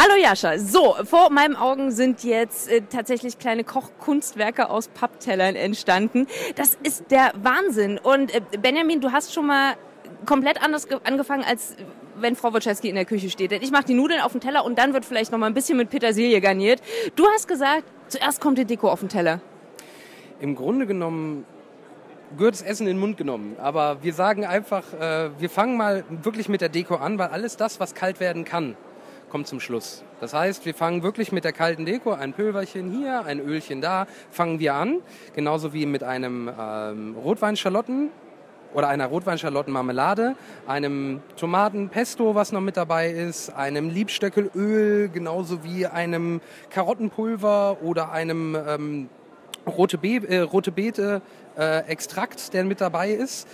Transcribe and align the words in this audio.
Hallo 0.00 0.14
Jascha. 0.14 0.58
So, 0.58 0.94
vor 1.02 1.28
meinen 1.30 1.56
Augen 1.56 1.90
sind 1.90 2.22
jetzt 2.22 2.70
äh, 2.70 2.82
tatsächlich 2.82 3.40
kleine 3.40 3.64
Kochkunstwerke 3.64 4.70
aus 4.70 4.86
Papptellern 4.86 5.56
entstanden. 5.56 6.28
Das 6.54 6.78
ist 6.80 7.10
der 7.10 7.32
Wahnsinn. 7.42 7.98
Und 7.98 8.32
äh, 8.32 8.40
Benjamin, 8.62 9.00
du 9.00 9.10
hast 9.10 9.34
schon 9.34 9.48
mal 9.48 9.74
komplett 10.24 10.62
anders 10.62 10.86
angefangen, 11.02 11.42
als 11.42 11.74
wenn 12.14 12.36
Frau 12.36 12.54
Wojcicki 12.54 12.88
in 12.88 12.94
der 12.94 13.06
Küche 13.06 13.28
steht. 13.28 13.50
Denn 13.50 13.60
ich 13.60 13.72
mache 13.72 13.86
die 13.86 13.94
Nudeln 13.94 14.20
auf 14.20 14.30
den 14.30 14.40
Teller 14.40 14.64
und 14.64 14.78
dann 14.78 14.94
wird 14.94 15.04
vielleicht 15.04 15.32
noch 15.32 15.38
mal 15.40 15.46
ein 15.46 15.54
bisschen 15.54 15.76
mit 15.76 15.90
Petersilie 15.90 16.40
garniert. 16.40 16.80
Du 17.16 17.26
hast 17.34 17.48
gesagt, 17.48 17.82
zuerst 18.06 18.40
kommt 18.40 18.56
die 18.58 18.66
Deko 18.66 18.88
auf 18.90 19.00
den 19.00 19.08
Teller. 19.08 19.40
Im 20.38 20.54
Grunde 20.54 20.86
genommen 20.86 21.44
gehört 22.36 22.54
das 22.54 22.62
Essen 22.62 22.86
in 22.86 22.94
den 22.94 23.00
Mund 23.00 23.16
genommen. 23.16 23.56
Aber 23.58 24.00
wir 24.00 24.14
sagen 24.14 24.46
einfach, 24.46 24.84
äh, 24.94 25.30
wir 25.40 25.50
fangen 25.50 25.76
mal 25.76 26.04
wirklich 26.22 26.48
mit 26.48 26.60
der 26.60 26.68
Deko 26.68 26.94
an, 26.94 27.18
weil 27.18 27.30
alles 27.30 27.56
das, 27.56 27.80
was 27.80 27.96
kalt 27.96 28.20
werden 28.20 28.44
kann, 28.44 28.76
kommt 29.28 29.46
zum 29.46 29.60
Schluss. 29.60 30.02
Das 30.20 30.34
heißt, 30.34 30.66
wir 30.66 30.74
fangen 30.74 31.02
wirklich 31.02 31.32
mit 31.32 31.44
der 31.44 31.52
kalten 31.52 31.84
Deko, 31.84 32.12
ein 32.12 32.32
Pülverchen 32.32 32.90
hier, 32.90 33.24
ein 33.24 33.40
Ölchen 33.40 33.80
da, 33.80 34.06
fangen 34.30 34.58
wir 34.58 34.74
an. 34.74 35.00
Genauso 35.34 35.72
wie 35.72 35.86
mit 35.86 36.02
einem 36.02 36.50
ähm, 36.58 37.16
Rotweinschalotten 37.16 38.10
oder 38.74 38.88
einer 38.88 39.06
Rotweinschalottenmarmelade, 39.06 40.34
einem 40.66 41.22
Tomatenpesto, 41.36 42.34
was 42.34 42.52
noch 42.52 42.60
mit 42.60 42.76
dabei 42.76 43.10
ist, 43.10 43.50
einem 43.50 43.90
Liebstöckelöl, 43.90 45.08
genauso 45.08 45.64
wie 45.64 45.86
einem 45.86 46.40
Karottenpulver 46.70 47.78
oder 47.82 48.12
einem 48.12 48.54
ähm, 48.54 49.08
rote, 49.66 49.98
Be 49.98 50.20
äh, 50.28 50.40
rote 50.40 50.72
Beete 50.72 51.22
äh, 51.56 51.80
Extrakt, 51.86 52.52
der 52.54 52.64
mit 52.64 52.80
dabei 52.80 53.10
ist. 53.10 53.48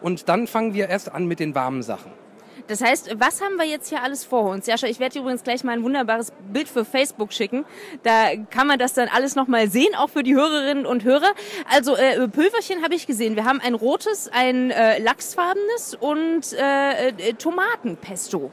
Und 0.00 0.28
dann 0.28 0.46
fangen 0.46 0.74
wir 0.74 0.88
erst 0.88 1.12
an 1.12 1.26
mit 1.26 1.40
den 1.40 1.54
warmen 1.54 1.82
Sachen. 1.82 2.23
Das 2.66 2.80
heißt, 2.80 3.16
was 3.18 3.42
haben 3.42 3.56
wir 3.56 3.66
jetzt 3.66 3.88
hier 3.90 4.02
alles 4.02 4.24
vor 4.24 4.44
uns? 4.44 4.66
Jascha, 4.66 4.86
ich 4.86 4.98
werde 4.98 5.14
dir 5.14 5.20
übrigens 5.20 5.42
gleich 5.42 5.64
mal 5.64 5.72
ein 5.72 5.82
wunderbares 5.82 6.32
Bild 6.50 6.68
für 6.68 6.84
Facebook 6.84 7.32
schicken. 7.32 7.66
Da 8.02 8.36
kann 8.50 8.66
man 8.66 8.78
das 8.78 8.94
dann 8.94 9.08
alles 9.08 9.36
nochmal 9.36 9.68
sehen, 9.68 9.94
auch 9.94 10.08
für 10.08 10.22
die 10.22 10.34
Hörerinnen 10.34 10.86
und 10.86 11.04
Hörer. 11.04 11.32
Also 11.70 11.94
äh, 11.94 12.26
Pülverchen 12.28 12.82
habe 12.82 12.94
ich 12.94 13.06
gesehen. 13.06 13.36
Wir 13.36 13.44
haben 13.44 13.60
ein 13.60 13.74
rotes, 13.74 14.30
ein 14.32 14.70
äh, 14.70 14.98
lachsfarbenes 14.98 15.94
und 16.00 16.54
äh, 16.54 17.08
äh, 17.08 17.32
Tomatenpesto. 17.34 18.50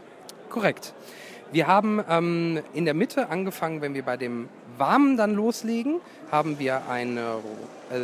Korrekt. 0.50 0.94
Wir 1.53 1.68
haben 1.68 2.03
ähm, 2.09 2.62
in 2.73 2.86
der 2.86 2.94
Mitte 2.94 3.30
angefangen, 3.30 3.81
wenn 3.81 3.94
wir 3.94 4.03
bei 4.03 4.18
dem 4.18 4.50
Warmen 4.78 5.16
dann 5.16 5.36
loslegen, 5.36 6.02
haben 6.31 6.59
wir 6.59 6.90
ein 6.90 7.18
äh, 7.18 7.22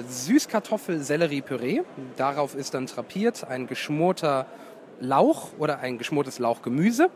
Süßkartoffel-Sellerie-Püree. 0.08 1.82
Darauf 2.18 2.56
ist 2.56 2.74
dann 2.74 2.88
trapiert 2.88 3.46
ein 3.50 3.68
geschmorter 3.68 4.46
Lauch 5.00 5.50
oder 5.58 5.80
ein 5.80 5.98
geschmortes 5.98 6.40
Lauchgemüse. 6.40 7.10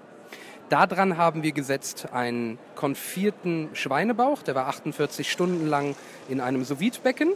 Daran 0.70 1.18
haben 1.18 1.44
wir 1.44 1.52
gesetzt 1.52 2.08
einen 2.14 2.58
konfierten 2.76 3.70
Schweinebauch, 3.74 4.42
der 4.42 4.56
war 4.56 4.68
48 4.68 5.30
Stunden 5.30 5.68
lang 5.68 5.96
in 6.30 6.40
einem 6.40 6.64
sous 6.64 6.80
becken 7.00 7.34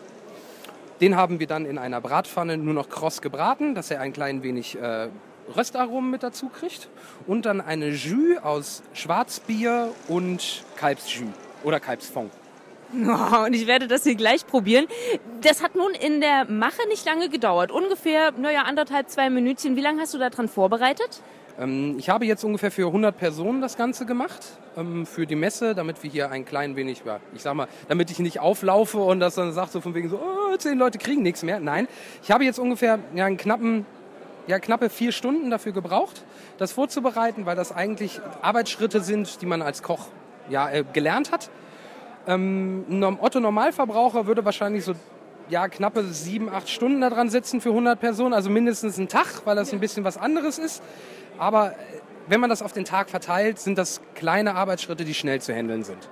Den 1.01 1.17
haben 1.17 1.41
wir 1.41 1.47
dann 1.47 1.65
in 1.65 1.77
einer 1.77 1.99
Bratpfanne 1.99 2.57
nur 2.57 2.73
noch 2.73 2.87
kross 2.87 3.21
gebraten, 3.21 3.75
dass 3.75 3.91
er 3.91 3.99
ein 3.99 4.13
klein 4.13 4.41
wenig 4.41 4.77
äh, 4.79 5.09
Röstaromen 5.53 6.09
mit 6.09 6.23
dazu 6.23 6.47
kriegt. 6.47 6.87
Und 7.27 7.45
dann 7.45 7.59
eine 7.59 7.89
Jus 7.89 8.37
aus 8.41 8.83
Schwarzbier 8.93 9.91
und 10.07 10.63
Kalbsjus 10.77 11.27
oder 11.63 11.81
Kalbsfond. 11.81 12.31
Und 13.45 13.53
ich 13.53 13.67
werde 13.67 13.87
das 13.87 14.03
hier 14.03 14.15
gleich 14.15 14.47
probieren. 14.47 14.85
Das 15.41 15.61
hat 15.61 15.75
nun 15.75 15.91
in 15.93 16.21
der 16.21 16.45
Mache 16.45 16.87
nicht 16.87 17.05
lange 17.05 17.29
gedauert. 17.29 17.71
Ungefähr, 17.71 18.31
naja, 18.31 18.63
anderthalb, 18.63 19.09
zwei 19.09 19.29
Minütchen. 19.29 19.75
Wie 19.75 19.81
lange 19.81 20.01
hast 20.01 20.13
du 20.13 20.17
daran 20.17 20.47
vorbereitet? 20.47 21.21
Ähm, 21.59 21.95
ich 21.97 22.09
habe 22.09 22.25
jetzt 22.25 22.43
ungefähr 22.43 22.71
für 22.71 22.87
100 22.87 23.17
Personen 23.17 23.61
das 23.61 23.77
Ganze 23.77 24.05
gemacht. 24.05 24.41
Ähm, 24.77 25.05
für 25.05 25.25
die 25.25 25.35
Messe, 25.35 25.75
damit 25.75 26.03
wir 26.03 26.09
hier 26.09 26.31
ein 26.31 26.45
klein 26.45 26.75
wenig, 26.75 27.03
ich 27.33 27.41
sag 27.41 27.53
mal, 27.55 27.67
damit 27.87 28.11
ich 28.11 28.19
nicht 28.19 28.39
auflaufe 28.39 28.97
und 28.99 29.19
das 29.19 29.35
dann 29.35 29.51
sagt 29.51 29.71
so 29.71 29.81
von 29.81 29.93
wegen 29.93 30.09
so, 30.09 30.17
oh, 30.17 30.55
zehn 30.57 30.77
Leute 30.77 30.97
kriegen 30.97 31.21
nichts 31.21 31.43
mehr. 31.43 31.59
Nein, 31.59 31.87
ich 32.23 32.31
habe 32.31 32.43
jetzt 32.45 32.59
ungefähr 32.59 32.99
ja, 33.13 33.25
einen 33.25 33.37
knappen 33.37 33.85
ja, 34.47 34.59
knappe 34.59 34.89
vier 34.91 35.11
Stunden 35.11 35.49
dafür 35.49 35.71
gebraucht, 35.71 36.23
das 36.59 36.71
vorzubereiten, 36.71 37.47
weil 37.47 37.55
das 37.55 37.71
eigentlich 37.71 38.21
Arbeitsschritte 38.43 39.01
sind, 39.01 39.41
die 39.41 39.47
man 39.47 39.63
als 39.63 39.81
Koch 39.81 40.07
ja, 40.49 40.69
äh, 40.69 40.83
gelernt 40.93 41.31
hat. 41.31 41.49
Ähm, 42.27 42.85
ein 42.89 43.03
Otto 43.19 43.39
Normalverbraucher 43.39 44.27
würde 44.27 44.43
wahrscheinlich 44.45 44.83
so 44.83 44.93
ja, 45.49 45.67
knappe 45.67 46.03
sieben, 46.05 46.49
acht 46.49 46.69
Stunden 46.69 47.01
daran 47.01 47.29
sitzen 47.29 47.61
für 47.61 47.69
100 47.69 47.99
Personen, 47.99 48.33
also 48.33 48.49
mindestens 48.49 48.97
einen 48.97 49.07
Tag, 49.07 49.45
weil 49.45 49.55
das 49.55 49.71
ein 49.73 49.79
bisschen 49.79 50.03
was 50.03 50.17
anderes 50.17 50.57
ist. 50.57 50.81
Aber 51.37 51.71
äh, 51.71 51.73
wenn 52.27 52.39
man 52.39 52.49
das 52.49 52.61
auf 52.61 52.73
den 52.73 52.85
Tag 52.85 53.09
verteilt, 53.09 53.59
sind 53.59 53.77
das 53.77 54.01
kleine 54.15 54.55
Arbeitsschritte, 54.55 55.05
die 55.05 55.13
schnell 55.13 55.41
zu 55.41 55.53
handeln 55.53 55.83
sind. 55.83 56.09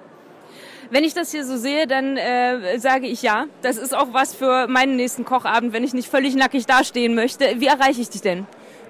Wenn 0.92 1.04
ich 1.04 1.14
das 1.14 1.32
hier 1.32 1.44
so 1.46 1.58
sehe, 1.58 1.88
dann 1.88 2.18
äh, 2.18 2.78
sage 2.78 3.08
ich 3.08 3.24
ja. 3.24 3.46
Das 3.62 3.78
ist 3.78 3.96
auch 3.96 4.14
was 4.14 4.36
für 4.36 4.68
meinen 4.68 4.96
nächsten 4.96 5.26
Kochabend, 5.26 5.74
wenn 5.74 5.84
ich 5.84 5.94
nicht 5.94 6.10
völlig 6.10 6.36
nackig 6.36 6.66
dastehen 6.68 7.16
möchte. 7.16 7.46
Wie 7.58 7.66
erreiche 7.66 8.02
ich 8.02 8.10
dich 8.10 8.22
denn? 8.22 8.46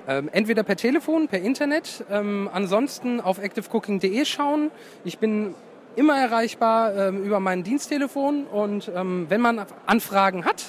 Ähm, 0.06 0.30
entweder 0.34 0.64
per 0.64 0.76
Telefon, 0.76 1.30
per 1.30 1.40
Internet, 1.40 2.04
ähm, 2.12 2.50
ansonsten 2.52 3.22
auf 3.22 3.38
activecooking.de 3.38 4.26
schauen. 4.26 4.70
Ich 5.06 5.18
bin 5.20 5.56
immer 5.96 6.18
erreichbar 6.18 6.96
ähm, 6.96 7.24
über 7.24 7.40
mein 7.40 7.64
Diensttelefon 7.64 8.46
und 8.46 8.92
ähm, 8.96 9.26
wenn 9.30 9.42
man 9.42 9.66
Anfragen 9.86 10.46
hat 10.46 10.64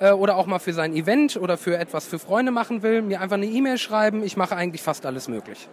äh, 0.00 0.12
oder 0.12 0.36
auch 0.36 0.46
mal 0.46 0.58
für 0.58 0.72
sein 0.72 0.94
Event 0.94 1.36
oder 1.36 1.56
für 1.56 1.78
etwas 1.78 2.06
für 2.06 2.18
Freunde 2.18 2.52
machen 2.52 2.82
will, 2.82 3.02
mir 3.02 3.20
einfach 3.20 3.36
eine 3.36 3.46
E-Mail 3.46 3.78
schreiben. 3.78 4.22
Ich 4.22 4.36
mache 4.36 4.56
eigentlich 4.56 4.82
fast 4.82 5.06
alles 5.06 5.28
möglich. 5.28 5.68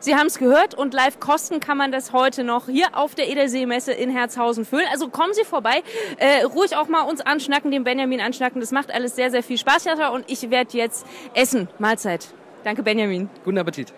Sie 0.00 0.16
haben 0.16 0.26
es 0.26 0.38
gehört 0.38 0.74
und 0.74 0.92
live 0.92 1.18
kosten 1.18 1.60
kann 1.60 1.78
man 1.78 1.90
das 1.90 2.12
heute 2.12 2.44
noch 2.44 2.66
hier 2.66 2.88
auf 2.92 3.14
der 3.14 3.28
Ederseemesse 3.30 3.92
in 3.92 4.10
Herzhausen 4.10 4.66
füllen. 4.66 4.86
Also 4.90 5.08
kommen 5.08 5.32
Sie 5.32 5.44
vorbei, 5.44 5.82
äh, 6.18 6.42
ruhig 6.42 6.76
auch 6.76 6.88
mal 6.88 7.02
uns 7.02 7.20
anschnacken, 7.20 7.70
den 7.70 7.84
Benjamin 7.84 8.20
anschnacken. 8.20 8.60
Das 8.60 8.70
macht 8.70 8.92
alles 8.92 9.16
sehr, 9.16 9.30
sehr 9.30 9.42
viel 9.42 9.56
Spaß, 9.56 9.86
Jutta. 9.86 10.08
Und 10.08 10.24
ich 10.28 10.50
werde 10.50 10.76
jetzt 10.76 11.06
essen. 11.32 11.68
Mahlzeit. 11.78 12.34
Danke, 12.64 12.82
Benjamin. 12.82 13.30
Guten 13.44 13.58
Appetit. 13.58 13.94